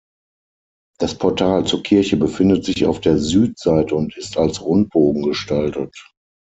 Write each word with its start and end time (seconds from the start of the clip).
Das 0.97 1.15
Portal 1.15 1.67
zur 1.67 1.83
Kirche 1.83 2.17
befindet 2.17 2.65
sich 2.65 2.87
auf 2.87 3.01
der 3.01 3.19
Südseite 3.19 3.93
und 3.93 4.17
ist 4.17 4.35
als 4.35 4.59
Rundbogen 4.59 5.21
gestaltet. 5.21 5.95